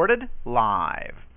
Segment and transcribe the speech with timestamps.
[0.00, 1.29] Recorded live.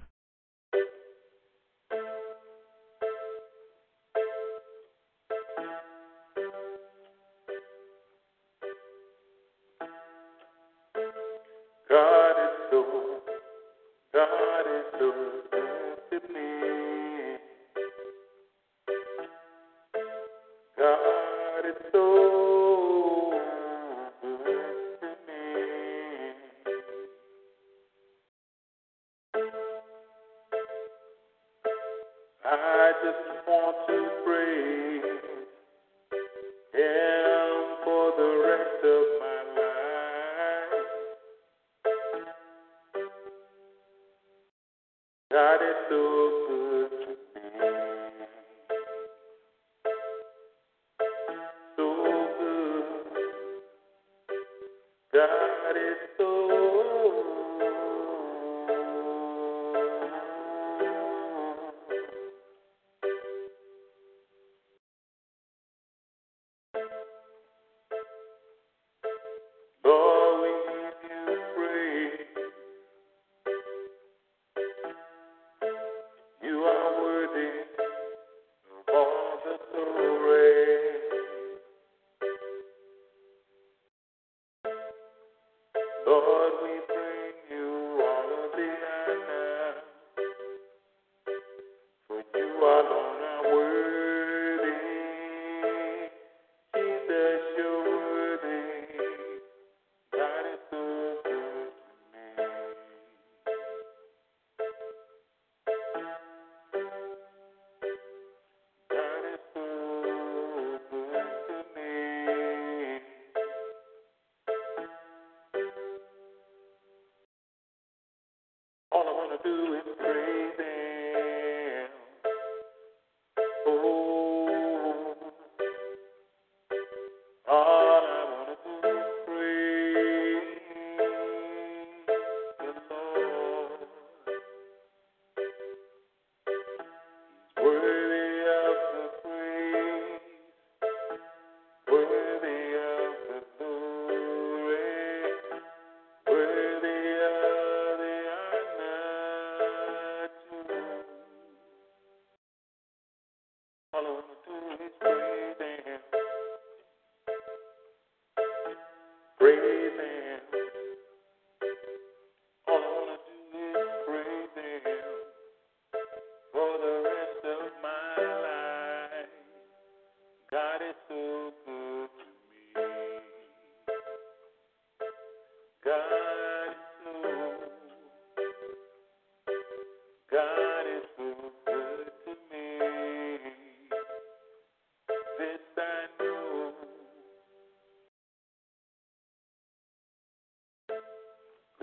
[119.44, 120.33] To do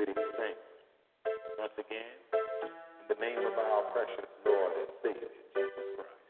[0.00, 0.64] Saints.
[1.60, 6.24] Once again, in the name of our precious Lord and Savior, Jesus Christ.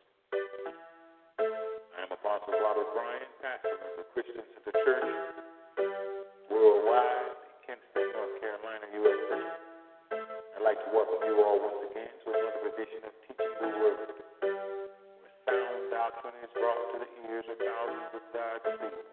[1.39, 5.07] I am Apostle Robert Bryan, pastor of the Christian Center Church
[6.51, 9.39] worldwide in Kinston, North Carolina, USA.
[10.59, 14.19] I'd like to welcome you all once again to another edition of Teaching the Word,
[15.23, 19.10] where sound doctrine is brought to the ears of thousands of God's people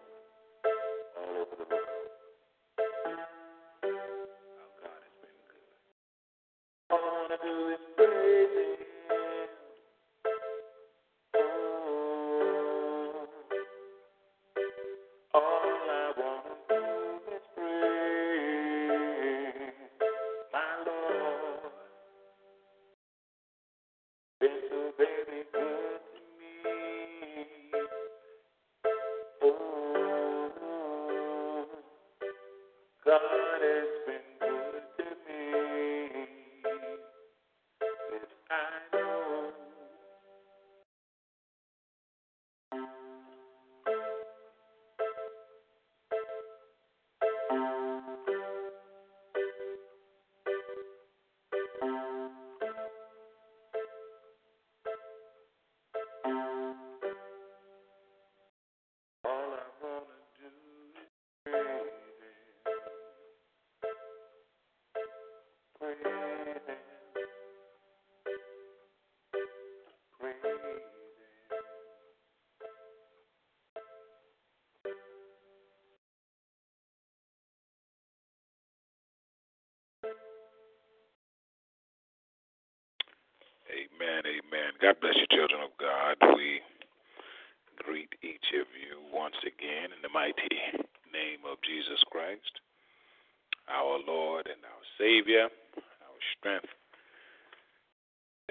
[95.18, 96.68] our Savior, our strength,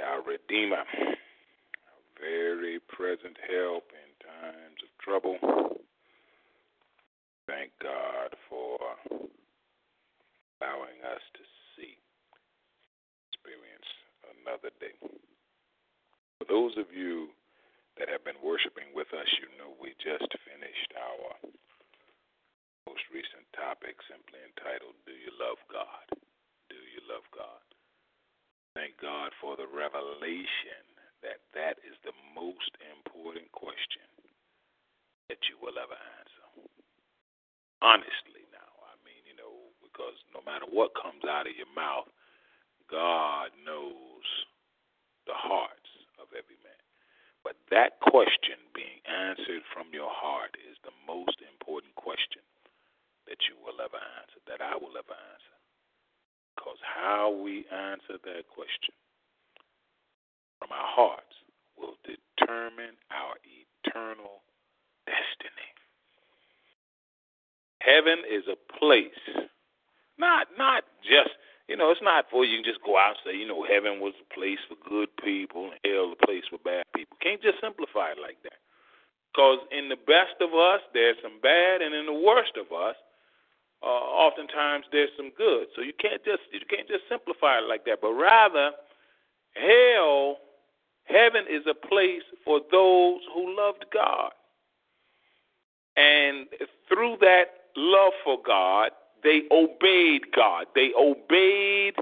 [0.04, 5.38] our Redeemer, our very present help in times of trouble.
[7.48, 8.80] Thank God for
[10.60, 11.44] allowing us to
[11.76, 11.96] see,
[13.32, 13.88] experience
[14.44, 14.98] another day.
[16.40, 17.28] For those of you
[17.98, 21.40] that have been worshiping with us, you know we just finished our
[22.92, 26.20] most recent topic simply entitled, Do You Love God?
[26.68, 27.64] Do You Love God?
[28.76, 30.84] Thank God for revelation
[31.22, 34.06] that that is the most important question
[35.30, 36.48] that you will ever answer.
[37.82, 42.10] Honestly, now, I mean, you know, because no matter what comes out of your mouth,
[42.88, 44.26] God knows
[45.28, 46.82] the hearts of every man.
[47.44, 52.44] But that question being answered from your heart is the most important question
[53.28, 55.58] that you will ever answer, that I will ever answer.
[56.56, 58.96] Because how we answer that question
[60.60, 61.36] from our hearts
[61.78, 64.44] will determine our eternal
[65.06, 65.72] destiny.
[67.80, 69.48] Heaven is a place,
[70.18, 71.32] not not just
[71.68, 74.00] you know, it's not for you can just go out and say, you know, heaven
[74.00, 77.20] was a place for good people and hell a place for bad people.
[77.20, 78.64] Can't just simplify it like that.
[79.36, 82.96] Because in the best of us, there's some bad, and in the worst of us,
[83.84, 85.68] uh, oftentimes there's some good.
[85.76, 88.72] So you can't just you can't just simplify it like that, but rather
[89.54, 90.40] hell,
[91.06, 94.32] heaven is a place for those who loved God.
[96.00, 96.48] And
[96.88, 98.92] through that love for God,
[99.24, 100.68] they obeyed God.
[100.76, 101.96] They obeyed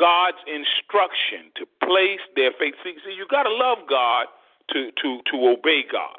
[0.00, 2.72] God's instruction to place their faith.
[2.80, 4.32] See, see you got to love God
[4.72, 6.16] to, to, to obey God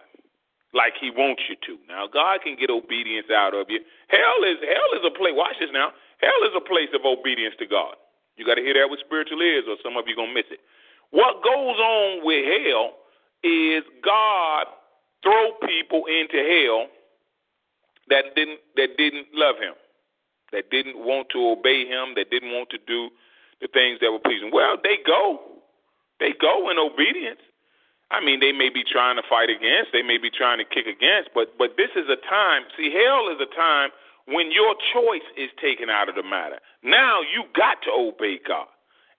[0.77, 1.81] like he wants you to.
[1.89, 3.81] Now God can get obedience out of you.
[4.13, 5.33] Hell is hell is a place.
[5.33, 5.89] Watch this now.
[6.21, 7.97] Hell is a place of obedience to God.
[8.37, 10.61] You got to hear that with spiritual ears, or some of you gonna miss it.
[11.09, 13.01] What goes on with hell
[13.41, 14.69] is God
[15.25, 16.87] throw people into hell
[18.09, 19.73] that didn't that didn't love Him,
[20.51, 23.09] that didn't want to obey Him, that didn't want to do
[23.61, 24.49] the things that were pleasing.
[24.51, 25.39] Well, they go,
[26.19, 27.41] they go in obedience.
[28.09, 30.85] I mean, they may be trying to fight against, they may be trying to kick
[30.85, 32.63] against, but but this is a time.
[32.75, 33.91] See, hell is a time
[34.25, 36.59] when your choice is taken out of the matter.
[36.83, 38.67] Now you got to obey God.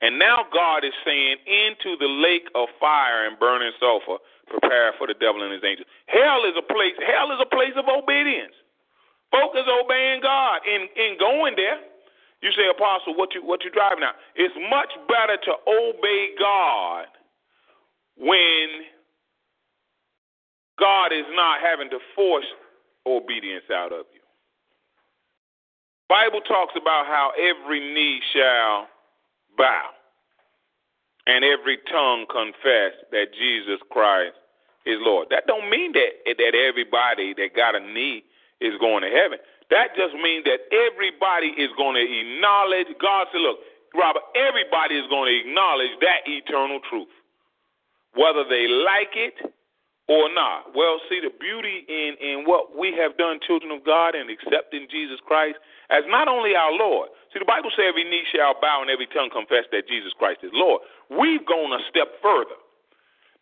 [0.02, 4.18] And now God is saying, into the lake of fire and burning sulfur,
[4.48, 5.86] prepare for the devil and his angels.
[6.06, 6.98] Hell is a place.
[6.98, 8.52] Hell is a place of obedience.
[9.32, 11.80] Folk is obeying God in in going there.
[12.42, 14.12] You say, Apostle, what you what you driving now?
[14.36, 17.06] It's much better to obey God
[18.16, 18.84] when
[20.78, 22.46] God is not having to force
[23.06, 24.20] obedience out of you.
[26.08, 28.86] Bible talks about how every knee shall
[29.56, 29.88] bow
[31.26, 34.36] and every tongue confess that Jesus Christ
[34.84, 35.28] is Lord.
[35.30, 38.24] That don't mean that that everybody that got a knee
[38.62, 39.42] is going to heaven.
[39.74, 43.58] That just means that everybody is going to acknowledge God said, look,
[43.92, 47.10] Robert, everybody is going to acknowledge that eternal truth
[48.14, 49.36] whether they like it
[50.08, 50.74] or not.
[50.74, 54.86] Well, see, the beauty in, in what we have done, children of God, and accepting
[54.90, 55.56] Jesus Christ
[55.90, 57.08] as not only our Lord.
[57.32, 60.40] See, the Bible says every knee shall bow and every tongue confess that Jesus Christ
[60.44, 60.82] is Lord.
[61.08, 62.58] We've gone a step further.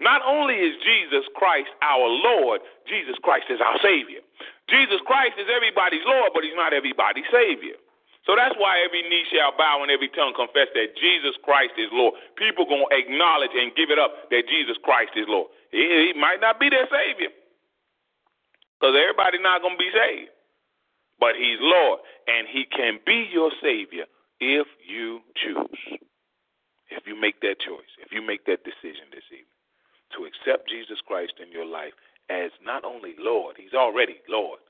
[0.00, 4.24] Not only is Jesus Christ our Lord, Jesus Christ is our Savior.
[4.72, 7.76] Jesus Christ is everybody's Lord, but he's not everybody's Savior.
[8.24, 11.92] So that's why every knee shall bow and every tongue confess that Jesus Christ is
[11.92, 12.16] Lord.
[12.36, 15.52] People going to acknowledge and give it up that Jesus Christ is Lord.
[15.68, 17.32] He, he might not be their Savior
[18.76, 20.32] because everybody not going to be saved.
[21.20, 24.08] But he's Lord, and he can be your Savior
[24.40, 26.00] if you choose.
[26.88, 29.59] If you make that choice, if you make that decision this evening
[30.16, 31.94] to accept Jesus Christ in your life
[32.28, 34.60] as not only Lord, he's already Lord.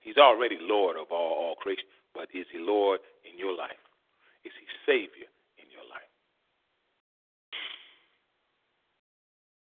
[0.00, 3.80] He's already Lord of all, all creation but is He Lord in your life?
[4.44, 6.12] Is He Savior in your life?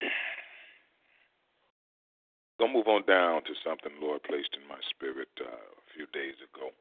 [2.58, 6.40] Gonna move on down to something Lord placed in my spirit uh, a few days
[6.40, 6.72] ago.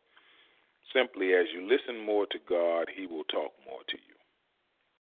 [0.95, 4.15] Simply, as you listen more to God, He will talk more to you.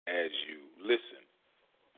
[0.06, 1.25] As you listen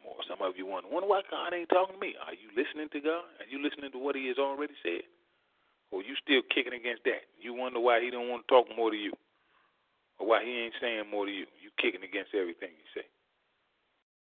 [0.07, 2.15] more, some of you wonder, wonder why God ain't talking to me.
[2.23, 3.27] Are you listening to God?
[3.43, 5.03] Are you listening to what He has already said?
[5.91, 7.27] Or you still kicking against that?
[7.39, 9.13] You wonder why he don't want to talk more to you,
[10.19, 11.47] or why he ain't saying more to you.
[11.63, 13.07] You kicking against everything he say.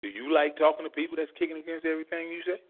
[0.02, 2.64] Do you like talking to people that's kicking against everything you say?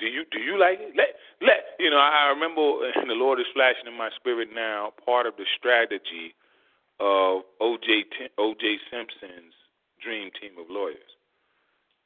[0.00, 0.96] Do you do you like it?
[0.96, 2.00] Let let you know.
[2.00, 4.92] I remember, and the Lord is flashing in my spirit now.
[5.04, 6.32] Part of the strategy
[7.00, 8.08] of O.J.
[8.38, 8.64] O.J.
[8.88, 9.52] Simpson's
[10.00, 11.15] dream team of lawyers.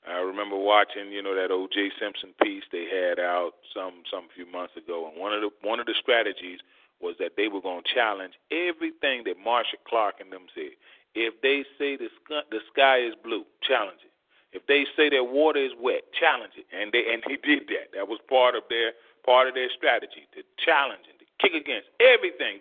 [0.08, 1.92] I remember watching, you know, that O.J.
[2.00, 5.80] Simpson piece they had out some some few months ago, and one of the one
[5.80, 6.60] of the strategies
[7.00, 10.76] was that they were going to challenge everything that Marcia Clark and them said.
[11.14, 14.12] If they say the sky, the sky is blue, challenge it.
[14.52, 16.66] If they say that water is wet, challenge it.
[16.72, 17.92] And they and he did that.
[17.94, 18.92] That was part of their
[19.24, 22.60] part of their strategy to challenge and to kick against everything,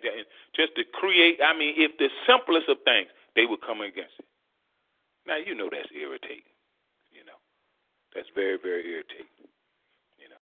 [0.54, 1.40] just to create.
[1.40, 4.28] I mean, if the simplest of things, they would come against it.
[5.26, 6.49] Now you know that's irritating.
[8.14, 9.48] That's very very irritating.
[10.18, 10.42] You know,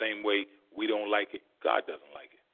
[0.00, 2.44] same way we don't like it, God doesn't like it.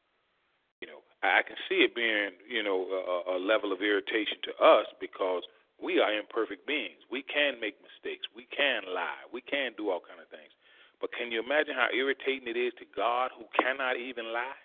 [0.80, 4.52] You know, I can see it being, you know, a, a level of irritation to
[4.58, 5.42] us because
[5.82, 7.02] we are imperfect beings.
[7.10, 8.26] We can make mistakes.
[8.34, 9.26] We can lie.
[9.34, 10.54] We can do all kind of things.
[11.02, 14.58] But can you imagine how irritating it is to God who cannot even lie?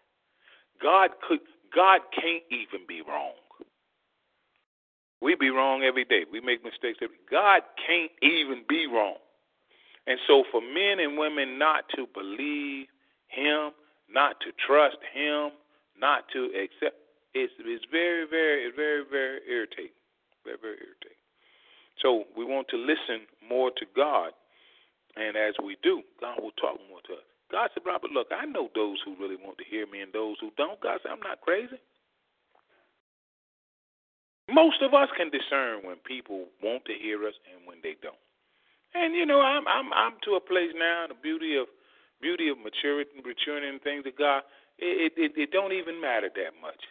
[0.81, 1.41] God could
[1.73, 3.33] God can't even be wrong.
[5.21, 6.25] We be wrong every day.
[6.31, 9.17] We make mistakes every God can't even be wrong.
[10.05, 12.87] And so for men and women not to believe
[13.27, 13.71] him,
[14.09, 15.51] not to trust him,
[15.99, 16.95] not to accept.
[17.33, 19.97] It's it's very very very very irritating,
[20.45, 21.21] very very irritating.
[22.01, 24.31] So we want to listen more to God,
[25.17, 27.27] and as we do, God will talk more to us.
[27.51, 30.35] God said, Robert, look, I know those who really want to hear me and those
[30.41, 30.79] who don't.
[30.81, 31.79] God said, I'm not crazy.
[34.49, 38.19] Most of us can discern when people want to hear us and when they don't.
[38.95, 41.05] And you know, I'm I'm I'm to a place now.
[41.07, 41.67] The beauty of
[42.21, 44.43] beauty of maturity, maturing in things of God
[44.77, 46.81] it, it, it don't even matter that much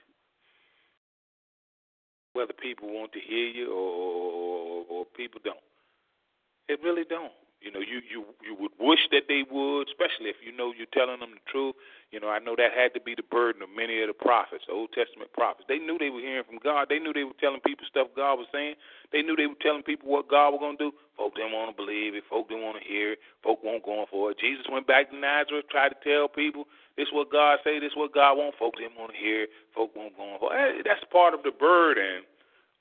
[2.33, 5.57] whether people want to hear you or, or, or people don't.
[6.69, 7.33] It really don't.
[7.67, 10.87] You know, you you you would wish that they would, especially if you know you're
[10.95, 11.75] telling them the truth.
[12.15, 14.71] You know, I know that had to be the burden of many of the prophets,
[14.71, 15.67] Old Testament prophets.
[15.67, 16.87] They knew they were hearing from God.
[16.87, 18.79] They knew they were telling people stuff God was saying.
[19.11, 20.91] They knew they were telling people what God was going to do.
[21.19, 22.23] Folk didn't want to believe it.
[22.31, 23.21] Folk didn't want to hear it.
[23.43, 24.39] Folk weren't going for it.
[24.39, 27.91] Jesus went back to Nazareth, tried to tell people this is what God say, this
[27.91, 28.55] is what God want.
[28.63, 29.51] Folks didn't want to hear.
[29.75, 30.55] Folk won't go for.
[30.55, 30.87] it.
[30.87, 32.23] That's part of the burden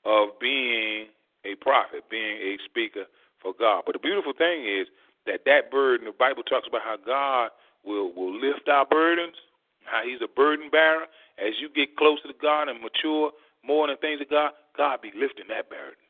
[0.06, 1.10] of being
[1.42, 3.10] a prophet, being a speaker
[3.46, 3.86] for God.
[3.86, 4.90] But the beautiful thing is
[5.30, 7.54] that that burden, the Bible talks about how God
[7.86, 9.38] will will lift our burdens,
[9.86, 11.06] how He's a burden bearer.
[11.38, 13.30] As you get closer to God and mature
[13.62, 16.02] more in the things of God, God be lifting that burden.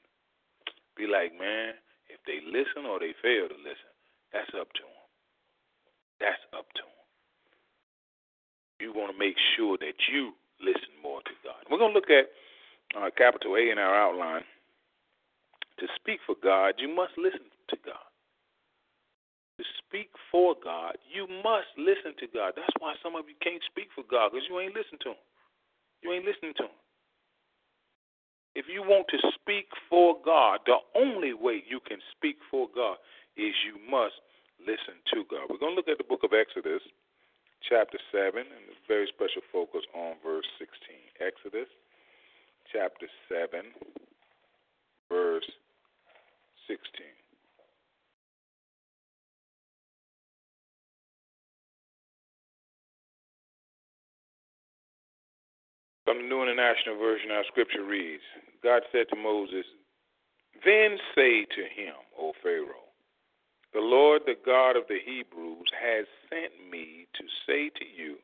[0.97, 1.77] Be like, man,
[2.09, 3.93] if they listen or they fail to listen,
[4.33, 5.05] that's up to them.
[6.25, 6.97] That's up to them
[8.81, 11.61] you want to make sure that you listen more to God.
[11.71, 12.29] We're going to look at
[12.97, 14.45] uh, capital A in our outline.
[15.81, 18.09] To speak for God, you must listen to God.
[19.61, 22.57] To speak for God, you must listen to God.
[22.57, 25.23] That's why some of you can't speak for God because you ain't listening to Him.
[26.01, 26.77] You ain't listening to Him.
[28.57, 32.97] If you want to speak for God, the only way you can speak for God
[33.37, 34.17] is you must
[34.61, 35.53] listen to God.
[35.53, 36.81] We're going to look at the book of Exodus,
[37.61, 40.73] chapter 7, and a very special focus on verse 16.
[41.21, 41.69] Exodus
[42.73, 43.61] chapter 7,
[45.13, 45.49] verse
[46.69, 46.79] 16.
[56.05, 58.23] From the New International Version, our scripture reads
[58.63, 59.67] God said to Moses,
[60.65, 62.87] Then say to him, O Pharaoh,
[63.75, 68.17] the Lord, the God of the Hebrews, has sent me to say to you,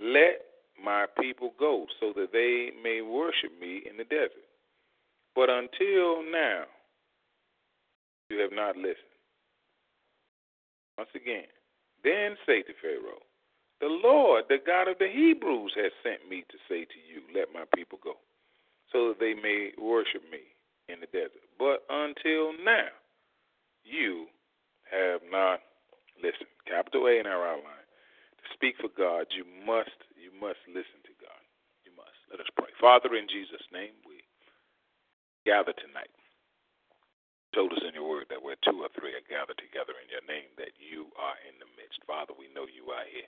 [0.00, 0.40] Let
[0.82, 4.48] my people go, so that they may worship me in the desert.
[5.34, 6.64] But until now,
[8.30, 9.16] you have not listened.
[10.96, 11.48] Once again,
[12.04, 13.22] then say to Pharaoh,
[13.80, 17.54] The Lord, the God of the Hebrews, has sent me to say to you, Let
[17.54, 18.18] my people go,
[18.92, 20.42] so that they may worship me
[20.88, 21.46] in the desert.
[21.58, 22.92] But until now,
[23.84, 24.26] you
[24.90, 25.60] have not
[26.20, 26.50] listened.
[26.66, 27.86] Capital A in our outline.
[28.42, 31.42] To speak for God, you must you must listen to God.
[31.84, 32.16] You must.
[32.30, 32.68] Let us pray.
[32.80, 34.20] Father, in Jesus' name, we
[35.46, 36.12] gather tonight.
[37.58, 40.22] Told us in your word that where two or three are gathered together in your
[40.30, 41.98] name, that you are in the midst.
[42.06, 43.26] Father, we know you are here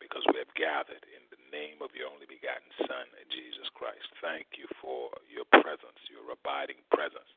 [0.00, 4.08] because we have gathered in the name of your only begotten Son, Jesus Christ.
[4.24, 7.28] Thank you for your presence, your abiding presence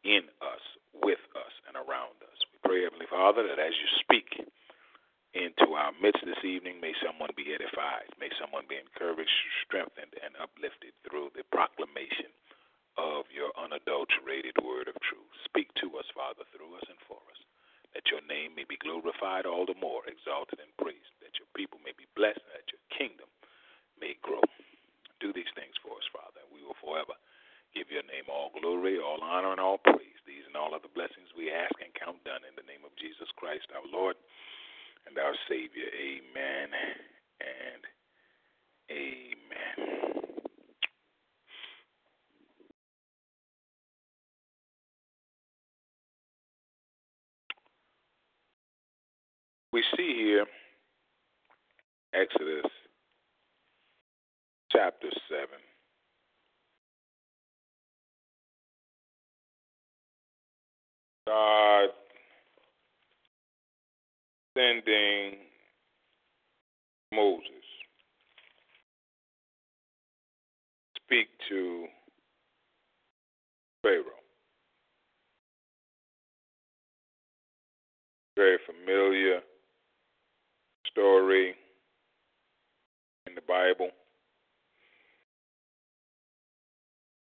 [0.00, 0.64] in us,
[0.96, 2.38] with us, and around us.
[2.48, 4.32] We pray, Heavenly Father, that as you speak
[5.36, 9.36] into our midst this evening, may someone be edified, may someone be encouraged,
[9.68, 12.32] strengthened, and uplifted through the proclamation
[12.98, 14.98] of your unadulterated word of
[49.78, 50.44] we see here
[52.12, 52.68] Exodus
[54.72, 55.46] chapter 7.
[61.28, 61.90] God
[64.56, 65.38] sending
[67.14, 67.44] Moses
[71.08, 71.86] speak to
[73.82, 74.20] Pharaoh.
[78.36, 79.40] Very familiar
[80.90, 81.54] story
[83.26, 83.88] in the Bible.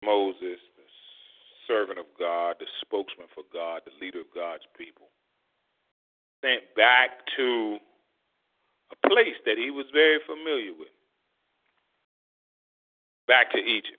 [0.03, 0.87] Moses, the
[1.67, 5.05] servant of God, the spokesman for God, the leader of God's people,
[6.41, 7.77] sent back to
[8.91, 10.96] a place that he was very familiar with,
[13.27, 13.97] back to Egypt.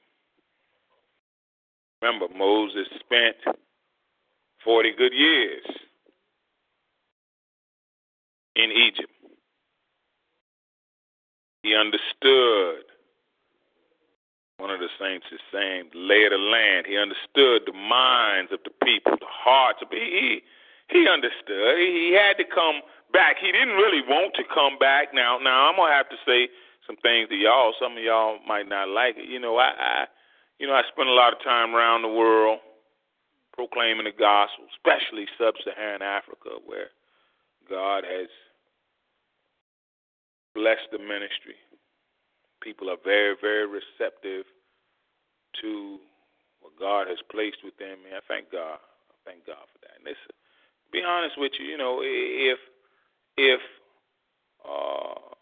[2.03, 3.37] Remember, Moses spent
[4.64, 5.64] 40 good years
[8.57, 9.12] in Egypt.
[11.62, 12.85] He understood.
[14.59, 16.87] One of the saints is saying, lay of the land.
[16.87, 20.43] He understood the minds of the people, the hearts of he
[20.91, 21.79] he understood.
[21.79, 22.81] He had to come
[23.12, 23.37] back.
[23.41, 25.14] He didn't really want to come back.
[25.14, 26.49] Now now I'm gonna have to say
[26.88, 27.77] some things to y'all.
[27.77, 29.29] Some of y'all might not like it.
[29.29, 30.05] You know, I, I
[30.59, 32.59] you know, I spend a lot of time around the world
[33.53, 36.88] proclaiming the gospel, especially sub Saharan Africa where
[37.68, 38.33] God has
[40.55, 41.55] bless the ministry.
[42.62, 44.48] People are very, very receptive
[45.62, 45.98] to
[46.61, 48.11] what God has placed within me.
[48.16, 48.81] I thank God.
[48.81, 50.01] I thank God for that.
[50.01, 50.35] And listen,
[50.90, 52.59] be honest with you, you know, if
[53.37, 53.61] if
[54.66, 55.38] uh,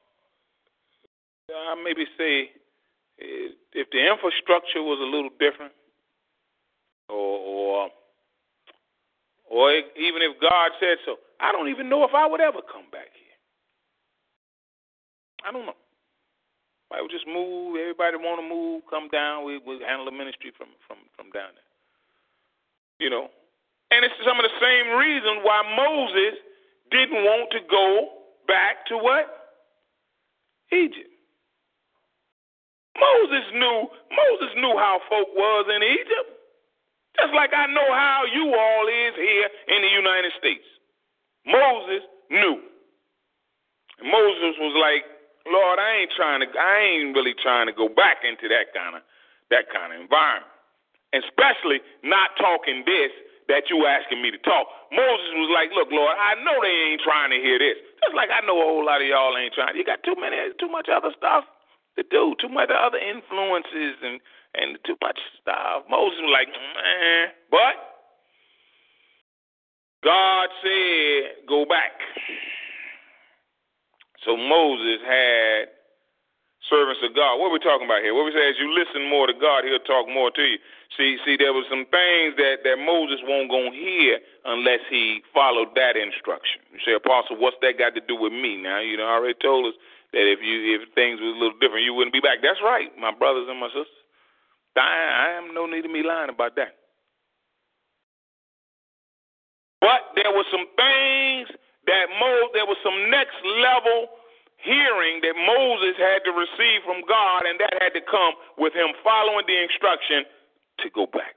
[1.50, 2.50] I maybe say
[3.20, 5.72] eh, if the infrastructure was a little different,
[7.09, 7.90] or or
[9.48, 12.90] or even if God said so, I don't even know if I would ever come
[12.90, 13.38] back here.
[15.46, 15.78] I don't know.
[16.92, 17.76] I would just move.
[17.76, 19.44] Everybody want to move, come down.
[19.44, 21.70] We we handle the ministry from from from down there.
[22.98, 23.30] You know,
[23.90, 26.38] and it's some of the same reason why Moses
[26.90, 28.09] didn't want to go
[28.48, 29.54] back to what
[30.72, 31.15] Egypt.
[32.96, 36.28] Moses knew Moses knew how folk was in Egypt,
[37.20, 40.64] just like I know how you all is here in the United States.
[41.46, 42.61] Moses knew.
[44.02, 45.04] Moses was like,
[45.48, 46.48] Lord, I ain't trying to.
[46.59, 49.02] I ain't really trying to go back into that kind of
[49.48, 50.50] that kind of environment,
[51.14, 53.14] especially not talking this
[53.46, 54.66] that you asking me to talk.
[54.90, 57.78] Moses was like, "Look, Lord, I know they ain't trying to hear this.
[58.02, 59.76] Just like I know a whole lot of y'all ain't trying.
[59.78, 61.46] You got too many, too much other stuff
[61.96, 64.20] to do, too much other influences and
[64.54, 67.76] and too much stuff." Moses was like, "Man," but
[70.04, 72.00] God said, "Go back."
[74.24, 75.70] So Moses had
[76.68, 77.38] servants of God.
[77.38, 78.14] What are we talking about here?
[78.14, 80.59] What we say is you listen more to God, he'll talk more to you.
[80.98, 85.74] See, see, there was some things that, that Moses won't go hear unless he followed
[85.74, 86.62] that instruction.
[86.74, 88.59] You say, Apostle, what's that got to do with me?
[88.59, 89.78] Now, you know, I already told us
[90.16, 92.40] that if you if things was a little different, you wouldn't be back.
[92.40, 94.00] That's right, my brothers and my sisters.
[94.81, 96.81] I, I am no need of me lying about that.
[99.81, 101.52] But there were some things
[101.85, 104.09] that Mo, there was some next level
[104.57, 108.96] hearing that Moses had to receive from God, and that had to come with him
[109.05, 110.24] following the instruction
[110.81, 111.37] to go back.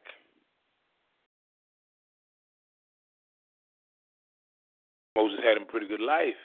[5.15, 6.39] Moses had a pretty good life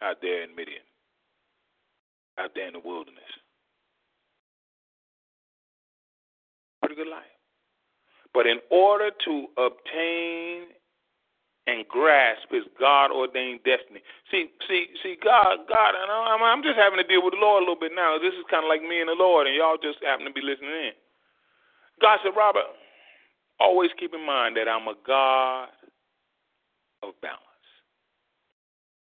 [0.00, 0.86] out there in Midian,
[2.38, 3.22] out there in the wilderness.
[6.80, 7.22] Pretty good life.
[8.32, 10.74] But in order to obtain
[11.66, 14.04] and grasp his God ordained destiny.
[14.30, 17.62] See, see, see, God, God, and I'm, I'm just having to deal with the Lord
[17.62, 18.18] a little bit now.
[18.20, 20.44] This is kind of like me and the Lord, and y'all just happen to be
[20.44, 20.96] listening in.
[22.00, 22.68] God said, Robert,
[23.60, 25.72] always keep in mind that I'm a God
[27.02, 27.40] of balance.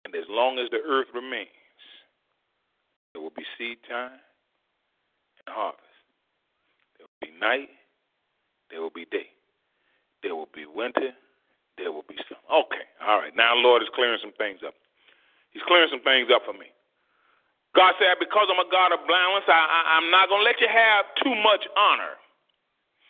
[0.05, 1.49] And as long as the earth remains,
[3.15, 4.19] there will be seed time
[5.39, 5.87] and harvest.
[6.99, 7.71] There will be night,
[8.67, 9.31] there will be day.
[10.19, 11.15] There will be winter,
[11.79, 12.43] there will be summer.
[12.67, 13.31] Okay, all right.
[13.31, 14.75] Now, Lord is clearing some things up.
[15.55, 16.67] He's clearing some things up for me.
[17.71, 20.67] God said, because I'm a God of balance, I, I'm not going to let you
[20.67, 22.19] have too much honor.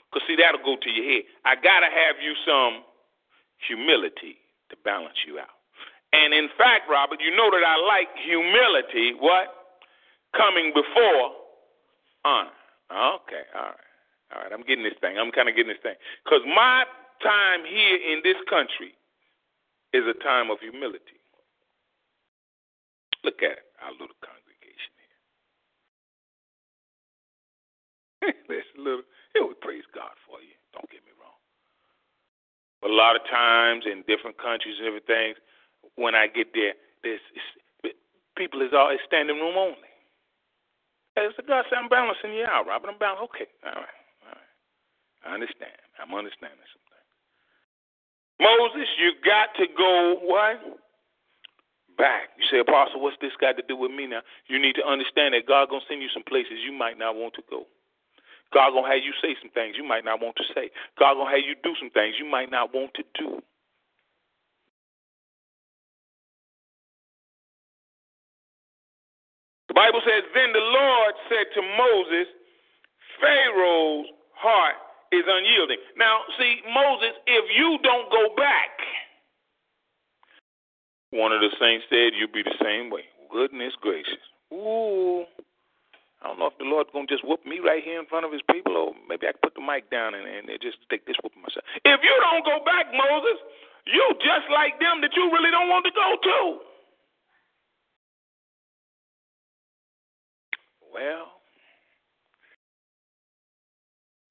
[0.06, 1.26] Because, see, that'll go to your head.
[1.50, 2.86] I got to have you some
[3.58, 4.38] humility
[4.70, 5.58] to balance you out.
[6.14, 9.65] And in fact, Robert, you know that I like humility, what?
[10.36, 11.32] Coming before
[12.26, 12.52] honor.
[12.92, 13.92] Okay, all right.
[14.34, 15.18] All right, I'm getting this thing.
[15.18, 15.96] I'm kind of getting this thing.
[16.26, 16.84] Because my
[17.22, 18.98] time here in this country
[19.94, 21.22] is a time of humility.
[23.24, 24.94] Look at it, our little congregation
[28.22, 28.34] here.
[28.76, 30.54] A little, it would praise God for you.
[30.74, 31.40] Don't get me wrong.
[32.82, 35.34] But a lot of times in different countries and everything,
[35.96, 37.24] when I get there, there's
[38.36, 39.95] people is always standing room only.
[41.16, 42.92] Hey, so God said, I'm balancing you out, Robert.
[42.92, 43.28] I'm balancing.
[43.32, 44.52] Okay, all right, all right.
[45.26, 45.76] I understand.
[46.00, 47.04] I'm understanding something.
[48.40, 50.60] Moses, you got to go what?
[51.98, 52.36] Back.
[52.38, 54.22] You say, Apostle, what's this got to do with me now?
[54.48, 57.36] You need to understand that God gonna send you some places you might not want
[57.36, 57.68] to go.
[58.54, 60.72] God gonna have you say some things you might not want to say.
[61.00, 63.42] God gonna have you do some things you might not want to do.
[69.76, 72.32] The Bible says, Then the Lord said to Moses,
[73.20, 74.80] Pharaoh's heart
[75.12, 75.84] is unyielding.
[76.00, 78.72] Now, see, Moses, if you don't go back,
[81.12, 83.04] one of the saints said, You'll be the same way.
[83.28, 84.24] Goodness gracious.
[84.56, 85.28] Ooh.
[86.24, 88.24] I don't know if the Lord's going to just whoop me right here in front
[88.24, 91.04] of his people, or maybe I can put the mic down and, and just take
[91.04, 91.68] this whooping myself.
[91.84, 93.44] If you don't go back, Moses,
[93.92, 96.64] you just like them that you really don't want to go to.
[100.96, 101.28] Well,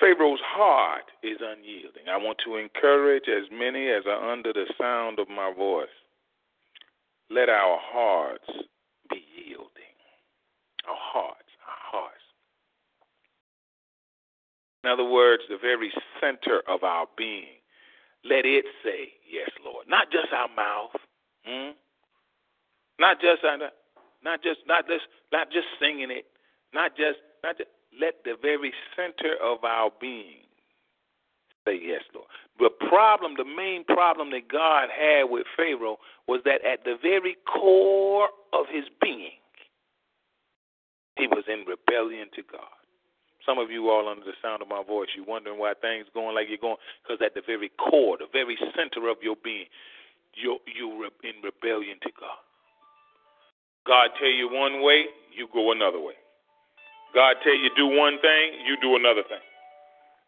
[0.00, 2.09] Pharaoh's heart is unyielding.
[2.11, 5.92] I want to encourage as many as are under the sound of my voice.
[7.29, 8.48] Let our hearts
[9.11, 9.92] be yielding.
[10.88, 12.24] Our hearts, our hearts.
[14.85, 17.61] In other words, the very center of our being.
[18.24, 19.85] Let it say, Yes, Lord.
[19.87, 20.96] Not just our mouth.
[21.44, 21.72] Hmm?
[22.98, 26.24] Not just not just not just not just singing it,
[26.74, 30.44] not just, not just, let the very center of our being
[31.66, 32.28] say yes, Lord.
[32.58, 37.37] The problem, the main problem that God had with Pharaoh was that at the very
[37.48, 39.40] core of his being,
[41.16, 42.74] he was in rebellion to God.
[43.46, 46.34] Some of you all under the sound of my voice, you're wondering why things going
[46.34, 49.66] like you're going, because at the very core, the very center of your being,
[50.34, 52.40] you're, you're in rebellion to God.
[53.87, 55.04] God tell you one way,
[55.37, 56.14] you go another way.
[57.14, 59.42] God tell you do one thing, you do another thing.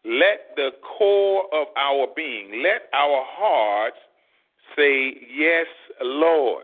[0.05, 3.97] Let the core of our being, let our hearts
[4.75, 5.67] say, Yes,
[6.01, 6.63] Lord.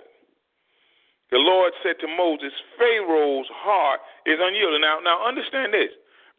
[1.32, 4.82] The Lord said to Moses, Pharaoh's heart is unyielding.
[4.82, 5.90] Now, now understand this.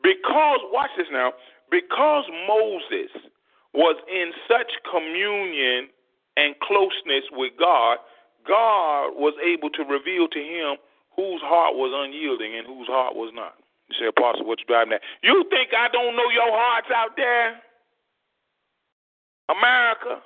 [0.03, 1.33] Because, watch this now,
[1.69, 3.11] because Moses
[3.75, 5.89] was in such communion
[6.37, 7.99] and closeness with God,
[8.47, 10.77] God was able to reveal to him
[11.17, 13.55] whose heart was unyielding and whose heart was not.
[13.89, 15.03] You say, Apostle, what you driving at?
[15.23, 17.61] You think I don't know your hearts out there?
[19.51, 20.25] America.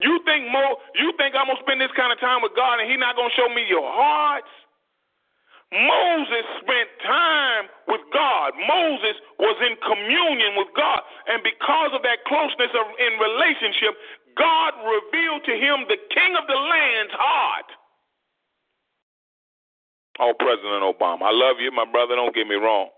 [0.00, 2.88] You think more you think I'm gonna spend this kind of time with God and
[2.88, 4.48] He's not gonna show me your hearts?
[5.70, 8.58] Moses spent time with God.
[8.66, 10.98] Moses was in communion with God.
[11.30, 13.94] And because of that closeness of, in relationship,
[14.34, 17.70] God revealed to him the king of the land's heart.
[20.20, 22.14] Oh, President Obama, I love you, my brother.
[22.14, 22.88] Don't get me wrong,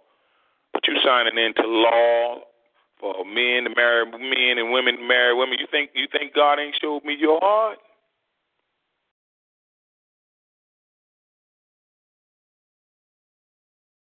[0.73, 2.41] but you signing into law
[2.99, 5.57] for men to marry men and women to marry women.
[5.61, 7.79] You think you think God ain't showed me your heart?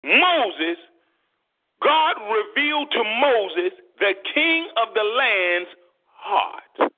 [0.03, 0.77] Moses,
[1.81, 5.69] God revealed to Moses the king of the land's
[6.05, 6.91] heart.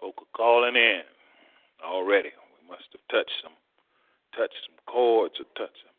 [0.00, 1.04] Folk are calling in
[1.84, 2.32] already.
[2.32, 3.52] We must have touched some,
[4.32, 5.96] touched some chords or touched some,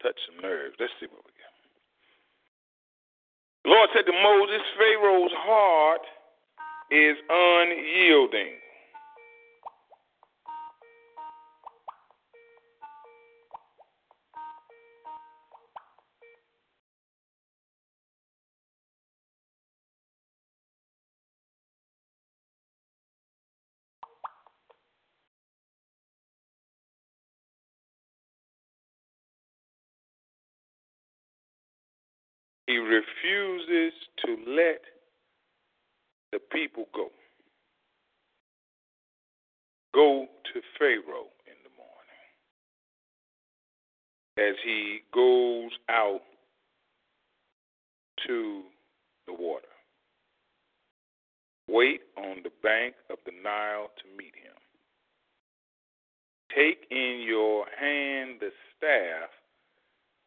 [0.00, 0.74] touched some nerves.
[0.80, 1.52] Let's see what we got.
[3.64, 6.04] The Lord said to Moses, Pharaoh's heart
[6.90, 8.63] is unyielding.
[33.24, 33.92] Refuses
[34.24, 34.80] to let
[36.32, 37.08] the people go.
[39.94, 42.24] Go to Pharaoh in the morning
[44.38, 46.22] as he goes out
[48.26, 48.62] to
[49.26, 49.66] the water.
[51.68, 54.52] Wait on the bank of the Nile to meet him.
[56.54, 59.30] take in your hand the staff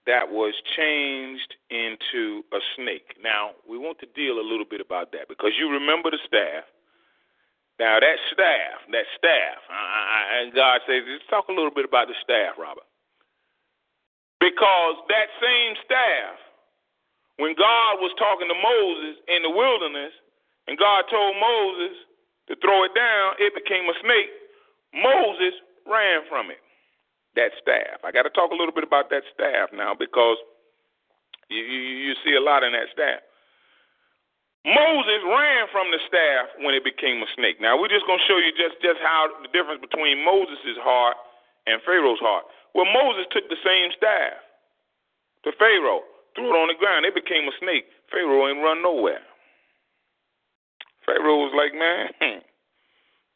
[0.08, 3.20] that was changed into a snake.
[3.22, 6.64] Now, we want to deal a little bit about that because you remember the staff.
[7.78, 11.86] Now, that staff, that staff, I, I, and God says, let's talk a little bit
[11.86, 12.88] about the staff, Robert.
[14.40, 16.42] Because that same staff,
[17.38, 20.16] when God was talking to Moses in the wilderness,
[20.68, 21.96] and God told Moses
[22.50, 24.32] to throw it down, it became a snake.
[24.96, 25.54] Moses
[25.86, 26.64] ran from it.
[27.38, 28.02] That staff.
[28.02, 30.42] I got to talk a little bit about that staff now because
[31.54, 33.22] you, you, you see a lot in that staff.
[34.66, 37.62] Moses ran from the staff when it became a snake.
[37.62, 41.16] Now we're just going to show you just just how the difference between Moses' heart
[41.70, 42.44] and Pharaoh's heart.
[42.76, 44.44] Well, Moses took the same staff
[45.48, 46.04] to Pharaoh,
[46.36, 47.08] threw it on the ground.
[47.08, 47.88] It became a snake.
[48.12, 49.24] Pharaoh ain't run nowhere.
[51.06, 52.12] Pharaoh was like, man,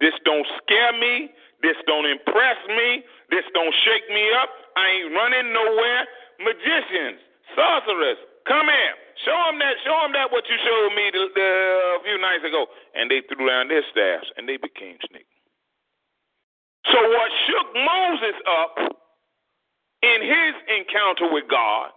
[0.03, 1.31] this don't scare me.
[1.61, 3.05] This don't impress me.
[3.29, 4.49] This don't shake me up.
[4.75, 6.05] I ain't running nowhere.
[6.41, 7.21] Magicians,
[7.53, 8.17] sorcerers,
[8.49, 8.95] come here.
[9.25, 9.77] Show them that.
[9.85, 11.49] Show them that what you showed me the, the,
[11.97, 12.65] a few nights ago.
[12.97, 15.29] And they threw down their staffs and they became snakes.
[16.89, 18.73] So what shook Moses up
[20.01, 21.93] in his encounter with God,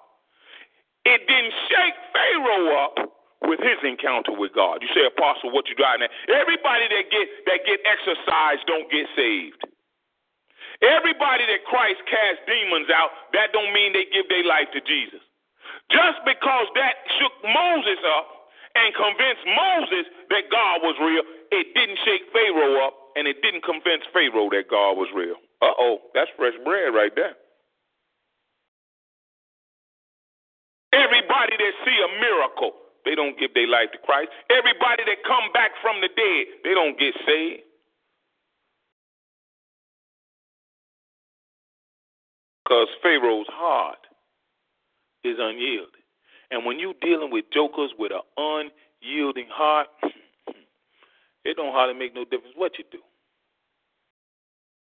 [1.08, 3.13] it didn't shake Pharaoh up
[3.46, 4.80] with his encounter with God.
[4.82, 6.12] You say, Apostle, what you driving at?
[6.28, 9.60] Everybody that get that get exorcised don't get saved.
[10.82, 15.22] Everybody that Christ cast demons out, that don't mean they give their life to Jesus.
[15.90, 18.26] Just because that shook Moses up
[18.74, 23.62] and convinced Moses that God was real, it didn't shake Pharaoh up and it didn't
[23.64, 25.36] convince Pharaoh that God was real.
[25.62, 27.36] Uh oh, that's fresh bread right there.
[30.92, 32.72] Everybody that see a miracle
[33.04, 34.30] they don't give their life to Christ.
[34.50, 37.62] Everybody that come back from the dead, they don't get saved.
[42.64, 43.98] Because Pharaoh's heart
[45.22, 46.00] is unyielding.
[46.50, 48.70] And when you're dealing with jokers with an
[49.02, 49.88] unyielding heart,
[51.44, 53.00] it don't hardly make no difference what you do.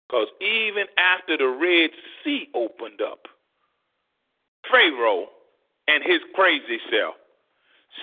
[0.09, 1.91] Because even after the Red
[2.23, 3.27] Sea opened up,
[4.71, 5.27] Pharaoh
[5.89, 7.15] and his crazy self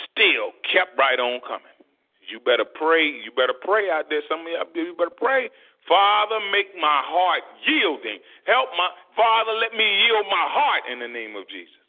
[0.09, 1.75] still kept right on coming.
[2.29, 3.03] You better pray.
[3.03, 4.21] You better pray out there.
[4.29, 5.49] Some of y'all, you better pray.
[5.87, 8.21] Father, make my heart yielding.
[8.45, 11.81] Help my Father, let me yield my heart in the name of Jesus.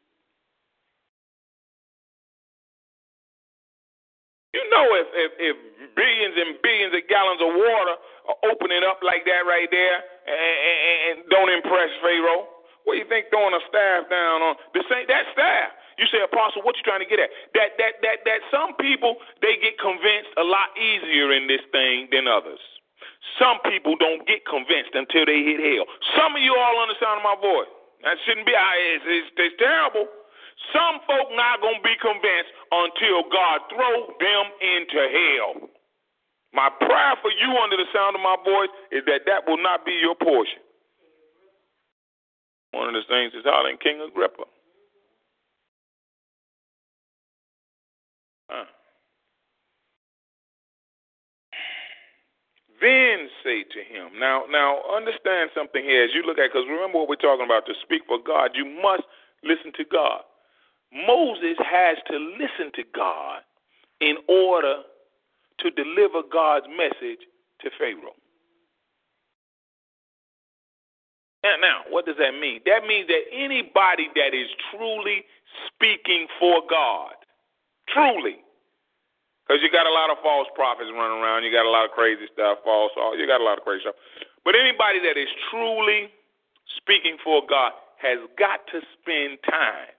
[4.52, 5.56] You know, if, if, if
[5.96, 7.96] billions and billions of gallons of water
[8.28, 12.52] are opening up like that right there and, and, and don't impress Pharaoh,
[12.84, 15.72] what do you think throwing a staff down on the same that staff?
[15.98, 17.30] You say, Apostle, what you trying to get at?
[17.54, 22.08] That that that that some people they get convinced a lot easier in this thing
[22.12, 22.60] than others.
[23.38, 25.86] Some people don't get convinced until they hit hell.
[26.16, 27.70] Some of you all on the sound of my voice.
[28.02, 28.54] That shouldn't be.
[28.54, 30.06] It's, it's, it's terrible.
[30.74, 35.52] Some folk not gonna be convinced until God throw them into hell.
[36.52, 39.84] My prayer for you under the sound of my voice is that that will not
[39.86, 40.60] be your portion.
[42.72, 44.44] One of the things is hollering King Agrippa.
[52.82, 54.18] Then say to him.
[54.18, 57.64] Now, now understand something here as you look at, because remember what we're talking about.
[57.66, 59.04] To speak for God, you must
[59.44, 60.22] listen to God.
[60.92, 63.40] Moses has to listen to God
[64.00, 64.82] in order
[65.60, 67.22] to deliver God's message
[67.62, 68.18] to Pharaoh.
[71.44, 72.60] Now, now, what does that mean?
[72.66, 75.24] That means that anybody that is truly
[75.66, 77.14] speaking for God,
[77.88, 78.38] truly,
[79.52, 81.44] because you got a lot of false prophets running around.
[81.44, 82.88] You got a lot of crazy stuff, false.
[83.20, 84.00] You got a lot of crazy stuff.
[84.48, 86.08] But anybody that is truly
[86.80, 89.92] speaking for God has got to spend time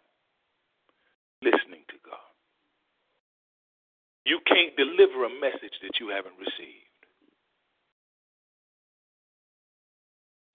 [1.45, 2.33] listening to God.
[4.25, 6.89] You can't deliver a message that you haven't received.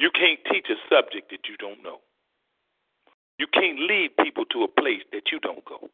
[0.03, 2.03] You can't teach a subject that you don't know.
[3.39, 5.87] You can't lead people to a place that you don't go.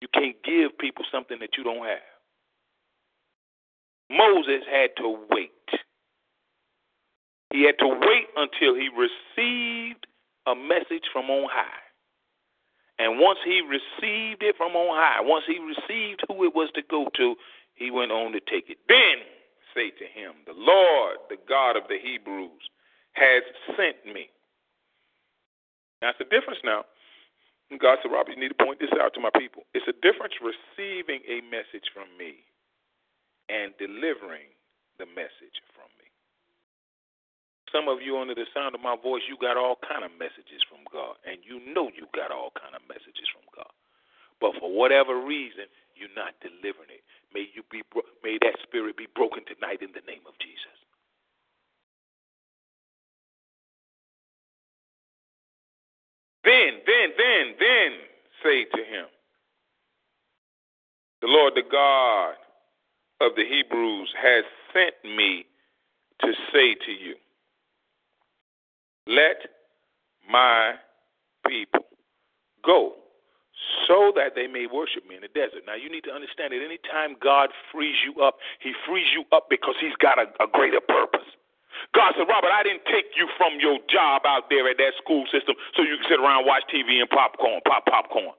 [0.00, 1.98] You can't give people something that you don't have.
[4.10, 5.50] Moses had to wait.
[7.52, 10.06] He had to wait until he received
[10.46, 11.82] a message from on high.
[12.98, 16.82] And once he received it from on high, once he received who it was to
[16.82, 17.36] go to,
[17.74, 18.78] he went on to take it.
[18.88, 19.22] Then
[19.74, 22.62] say to him, The Lord, the God of the Hebrews,
[23.12, 23.42] has
[23.76, 24.30] sent me.
[26.00, 26.84] That's the difference now.
[27.70, 29.68] And God said, Robert, you need to point this out to my people.
[29.76, 32.40] It's a difference receiving a message from me
[33.52, 34.48] and delivering
[34.96, 36.08] the message from me.
[37.68, 40.64] Some of you under the sound of my voice, you got all kind of messages
[40.64, 43.72] from God, and you know you got all kind of messages from God.
[44.40, 47.04] But for whatever reason, you're not delivering it.
[47.34, 47.84] May you be
[48.24, 50.77] may that spirit be broken tonight in the name of Jesus.
[56.48, 57.90] Then, then, then, then
[58.42, 59.04] say to him,
[61.20, 62.36] The Lord, the God
[63.20, 65.44] of the Hebrews, has sent me
[66.22, 67.16] to say to you,
[69.06, 69.36] Let
[70.30, 70.76] my
[71.46, 71.84] people
[72.64, 72.94] go
[73.86, 75.64] so that they may worship me in the desert.
[75.66, 79.48] Now, you need to understand that anytime God frees you up, He frees you up
[79.50, 81.28] because He's got a, a greater purpose.
[81.94, 85.24] God said, Robert, I didn't take you from your job out there at that school
[85.30, 88.34] system so you can sit around watch TV and popcorn, pop popcorn.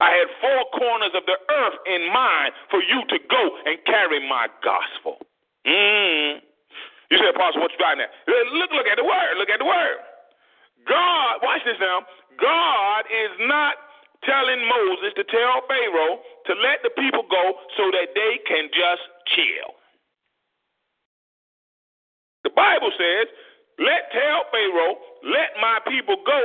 [0.00, 4.24] I had four corners of the earth in mind for you to go and carry
[4.24, 5.20] my gospel.
[5.68, 6.40] Mm.
[7.12, 8.10] You say, Apostle, what you driving at?
[8.24, 9.36] Look, look at the word.
[9.36, 10.00] Look at the word.
[10.88, 12.06] God, watch this now.
[12.40, 13.76] God is not
[14.24, 19.04] telling Moses to tell Pharaoh to let the people go so that they can just
[19.36, 19.79] chill.
[22.44, 23.28] The Bible says,
[23.80, 26.40] let tell Pharaoh let my people go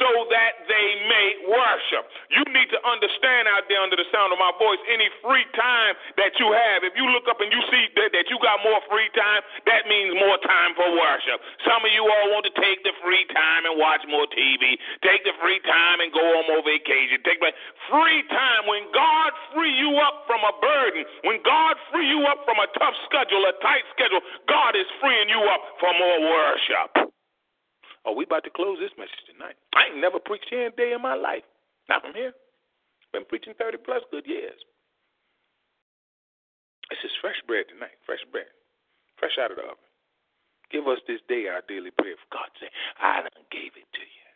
[0.00, 2.08] so that they may worship.
[2.32, 5.92] You need to understand out there under the sound of my voice any free time
[6.16, 6.84] that you have.
[6.84, 9.84] If you look up and you see that, that you got more free time, that
[9.88, 11.40] means more time for worship.
[11.68, 15.24] Some of you all want to take the free time and watch more TV, take
[15.24, 17.20] the free time and go on more vacation.
[17.28, 17.44] Take
[17.92, 22.40] free time when God free you up from a burden, when God free you up
[22.48, 24.73] from a tough schedule, a tight schedule, God
[25.04, 27.12] freeing you up for more worship.
[28.08, 29.56] Oh, we about to close this message tonight.
[29.76, 31.44] I ain't never preached here a day in my life.
[31.88, 32.32] Not from here.
[33.12, 34.56] Been preaching 30 plus good years.
[36.88, 37.96] This is fresh bread tonight.
[38.04, 38.48] Fresh bread.
[39.20, 39.88] Fresh out of the oven.
[40.72, 42.16] Give us this day our daily bread.
[42.16, 44.28] For God's sake, I done gave it to you.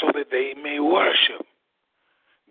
[0.00, 1.46] So that they may worship.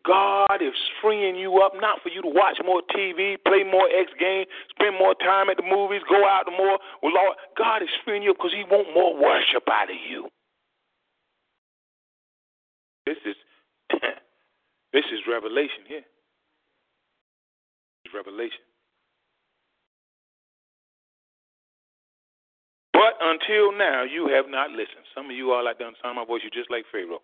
[0.05, 4.11] God is freeing you up not for you to watch more TV, play more X
[4.19, 6.77] games, spend more time at the movies, go out more.
[7.01, 10.29] Well, Lord, God is freeing you up because He want more worship out of you.
[13.05, 13.35] This is
[14.93, 16.05] this is revelation here.
[18.05, 18.61] It's revelation.
[22.93, 25.05] But until now, you have not listened.
[25.13, 27.21] Some of you all out there on sound my voice, you're just like Pharaoh.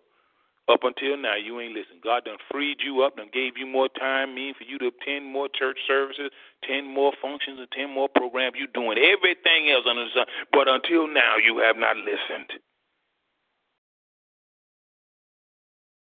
[0.68, 2.02] Up until now, you ain't listened.
[2.04, 5.26] God done freed you up, done gave you more time, mean for you to attend
[5.26, 6.30] more church services,
[6.62, 8.54] attend more functions, attend more programs.
[8.56, 10.26] You doing everything else under the sun.
[10.52, 12.52] But until now, you have not listened.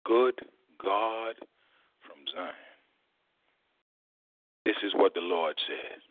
[0.05, 0.35] Good
[0.81, 1.35] God
[2.05, 2.53] from Zion.
[4.65, 6.01] This is what the Lord says.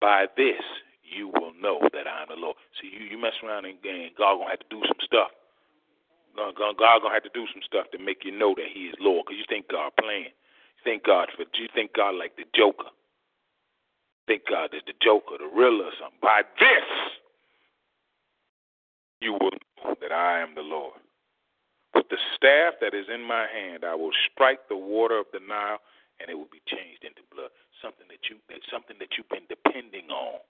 [0.00, 0.62] By this
[1.02, 2.56] you will know that I am the Lord.
[2.80, 5.30] See, you, you mess around and, and God gonna have to do some stuff.
[6.32, 8.68] Uh, God, God, God gonna have to do some stuff to make you know that
[8.72, 9.26] He is Lord.
[9.26, 10.32] Cause you think God playing.
[10.32, 12.88] You think God for you think God like the Joker.
[12.88, 16.20] You think God is the Joker, the Riddler, or something.
[16.22, 16.88] By this,
[19.20, 19.52] you will
[19.84, 20.98] know that I am the Lord.
[21.94, 25.40] With the staff that is in my hand, I will strike the water of the
[25.44, 25.84] Nile,
[26.20, 27.52] and it will be changed into blood.
[27.84, 30.40] Something that you, that something that you've been depending on,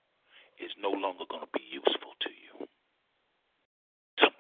[0.61, 2.42] is no longer going to be useful to you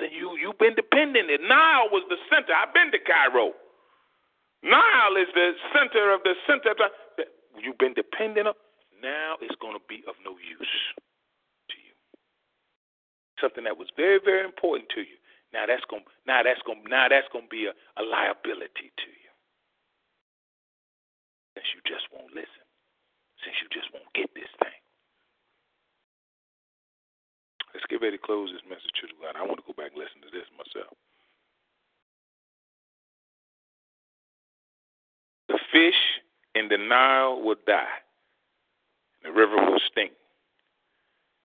[0.03, 1.48] something you you've been dependent on.
[1.48, 2.53] Nile was the center.
[2.55, 3.53] I've been to Cairo.
[4.62, 6.74] Nile is the center of the center.
[7.59, 8.55] You've been dependent on.
[9.03, 10.78] Now it's going to be of no use
[11.70, 11.94] to you.
[13.40, 15.18] Something that was very very important to you.
[15.53, 16.05] Now that's going.
[16.26, 16.82] Now that's going.
[16.88, 19.30] Now that's going to be a, a liability to you.
[21.55, 22.66] Since you just won't listen.
[23.44, 24.81] Since you just won't get this thing.
[27.74, 29.36] Let's get ready to close this message to God.
[29.36, 30.92] I want to go back and listen to this myself.
[35.48, 36.00] The fish
[36.54, 38.00] in the Nile will die,
[39.22, 40.12] the river will stink.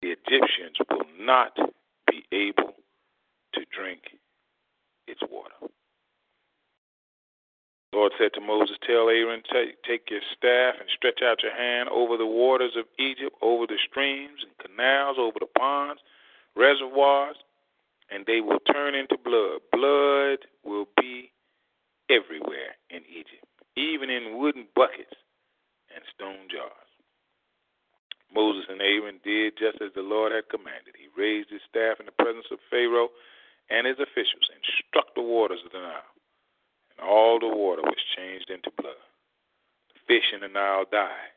[0.03, 1.57] The Egyptians will not
[2.11, 2.75] be able
[3.55, 4.03] to drink
[5.07, 5.74] its water.
[7.95, 9.43] Lord said to Moses, Tell Aaron,
[9.87, 13.79] take your staff and stretch out your hand over the waters of Egypt, over the
[13.89, 16.03] streams and canals, over the ponds,
[16.57, 17.37] reservoirs,
[18.11, 19.63] and they will turn into blood.
[19.71, 21.31] Blood will be
[22.11, 25.15] everywhere in Egypt, even in wooden buckets
[25.95, 26.91] and stone jars.
[28.35, 30.99] Moses and Aaron did just as the Lord had commanded.
[30.99, 33.15] He raised his staff in the presence of Pharaoh
[33.71, 36.14] and his officials and struck the waters of the Nile
[36.99, 39.01] and all the water was changed into blood.
[39.95, 41.35] The fish in the Nile died,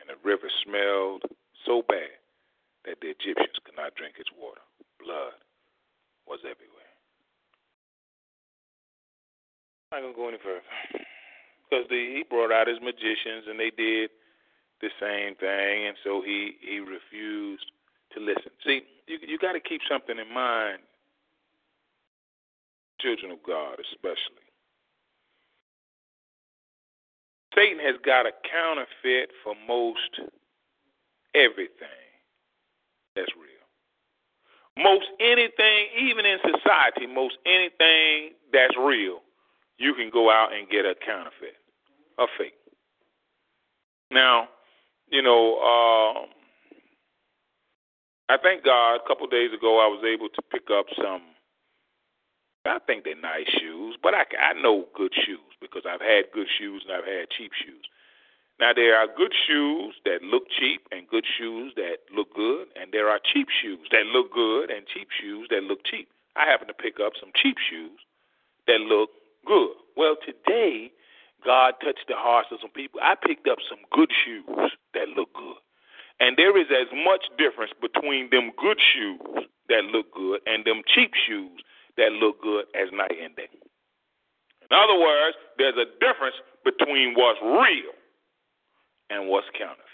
[0.00, 1.22] and the river smelled
[1.66, 2.18] so bad
[2.84, 4.62] that the Egyptians could not drink its water.
[5.00, 5.36] Blood
[6.26, 6.78] was everywhere.
[9.92, 10.64] I'm not gonna go any further
[11.68, 14.10] because he brought out his magicians and they did
[14.80, 17.72] the same thing, and so he he refused
[18.14, 18.52] to listen.
[18.64, 20.80] See, you you got to keep something in mind,
[23.00, 24.47] children of God, especially.
[27.58, 30.30] Satan has got a counterfeit for most
[31.34, 32.06] everything
[33.16, 33.46] that's real.
[34.78, 39.22] Most anything, even in society, most anything that's real,
[39.76, 41.58] you can go out and get a counterfeit,
[42.18, 42.54] a fake.
[44.12, 44.48] Now,
[45.10, 46.26] you know, um,
[48.28, 49.00] I thank God.
[49.04, 51.22] A couple of days ago, I was able to pick up some.
[52.64, 56.48] I think they're nice shoes, but I I know good shoes because I've had good
[56.48, 57.84] shoes and I've had cheap shoes.
[58.60, 62.90] Now there are good shoes that look cheap and good shoes that look good, and
[62.92, 66.08] there are cheap shoes that look good and cheap shoes that look cheap.
[66.34, 67.98] I happen to pick up some cheap shoes
[68.66, 69.10] that look
[69.46, 69.74] good.
[69.96, 70.90] Well, today
[71.44, 73.00] God touched the hearts of some people.
[73.02, 75.56] I picked up some good shoes that look good.
[76.20, 80.82] And there is as much difference between them good shoes that look good and them
[80.86, 81.60] cheap shoes
[81.96, 83.48] that look good as night and day.
[84.70, 87.96] In other words, there's a difference between what's real
[89.10, 89.88] and what's counterfeit.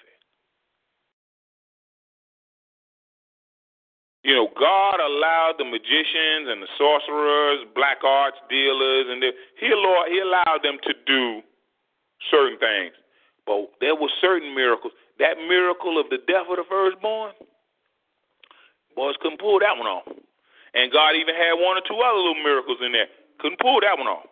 [4.24, 9.68] You know, God allowed the magicians and the sorcerers, black arts dealers, and the, he
[9.68, 11.44] allowed he allowed them to do
[12.32, 12.96] certain things,
[13.46, 14.92] but there were certain miracles.
[15.20, 17.36] That miracle of the death of the firstborn,
[18.96, 20.08] boys couldn't pull that one off.
[20.74, 23.06] And God even had one or two other little miracles in there.
[23.38, 24.26] Couldn't pull that one off.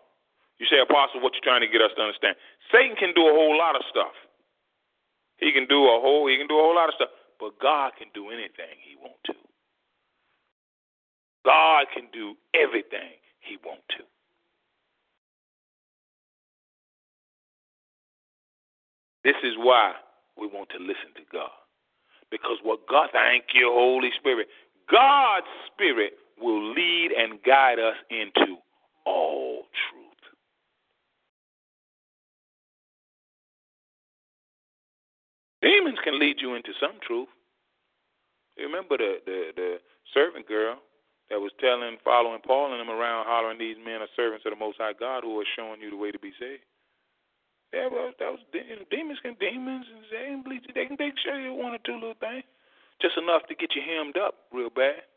[0.59, 2.37] You say, Apostle, what you trying to get us to understand?
[2.71, 4.15] Satan can do a whole lot of stuff.
[5.39, 7.11] He can do a whole he can do a whole lot of stuff.
[7.41, 9.35] But God can do anything he want to.
[11.45, 14.05] God can do everything he want to.
[19.25, 19.95] This is why
[20.39, 21.51] we want to listen to God.
[22.31, 24.49] Because what God, thank you, Holy Spirit.
[24.91, 28.57] God's Spirit will lead and guide us into
[29.07, 29.62] all
[35.63, 37.31] Demons can lead you into some truth.
[38.59, 39.71] Remember the, the, the
[40.13, 40.83] servant girl
[41.31, 44.59] that was telling, following Paul and them around, hollering, "These men are servants of the
[44.59, 46.67] Most High God who are showing you the way to be saved."
[47.73, 50.75] Yeah, well, that was demons can demons and they can bleed you.
[50.75, 52.45] They can they can show you one or two little things,
[53.01, 55.09] just enough to get you hemmed up real bad.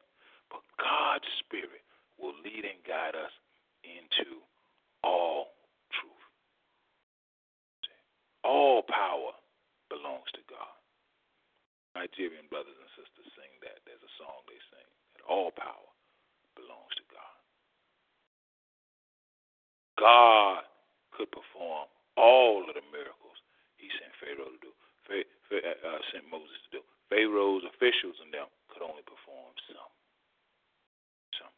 [0.47, 1.83] But God's Spirit
[2.15, 3.33] will lead and guide us
[3.83, 4.39] into
[5.03, 5.51] all
[5.91, 6.23] truth.
[8.45, 9.35] All power
[9.95, 10.75] belongs to God.
[11.95, 13.79] Nigerian brothers and sisters sing that.
[13.87, 15.89] There's a song they sing that all power
[16.59, 17.35] belongs to God.
[19.95, 20.67] God
[21.15, 21.87] could perform
[22.19, 23.39] all of the miracles
[23.79, 25.23] he sent Pharaoh to do, uh,
[25.55, 26.81] uh, sent Moses to do.
[27.07, 29.91] Pharaoh's officials and them could only perform some.
[31.39, 31.55] Some.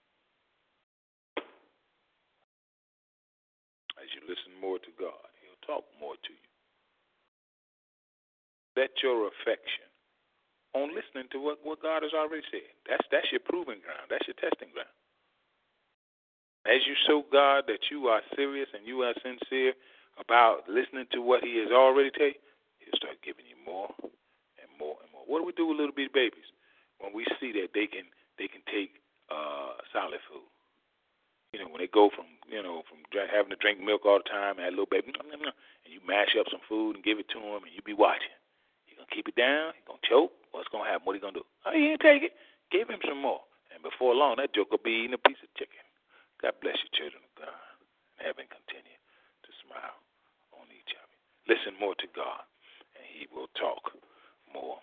[3.97, 6.47] As you listen more to God, he'll talk more to you
[8.77, 9.87] set your affection
[10.75, 12.67] on listening to what, what God has already said.
[12.83, 14.11] That's that's your proving ground.
[14.11, 14.91] That's your testing ground.
[16.67, 19.71] As you show God that you are serious and you are sincere
[20.19, 22.35] about listening to what He has already you,
[22.83, 23.87] He'll start giving you more
[24.59, 25.23] and more and more.
[25.23, 26.51] What do we do with little bitty babies
[26.99, 28.99] when we see that they can they can take
[29.31, 30.51] uh, solid food?
[31.55, 34.27] You know, when they go from you know from having to drink milk all the
[34.27, 37.39] time and that little baby, and you mash up some food and give it to
[37.39, 38.35] them, and you be watching
[39.07, 39.71] gonna keep it down?
[39.75, 40.35] He gonna choke?
[40.51, 41.07] What's gonna happen?
[41.07, 41.47] What he gonna do?
[41.65, 42.35] Oh, he ain't take it.
[42.71, 43.41] Give him some more.
[43.71, 45.79] And before long, that joke will be eating a piece of chicken.
[46.43, 47.63] God bless you, children of God.
[48.19, 48.99] Heaven continue
[49.47, 49.97] to smile
[50.59, 51.15] on each other.
[51.47, 52.43] Listen more to God,
[52.99, 53.95] and He will talk
[54.51, 54.81] more.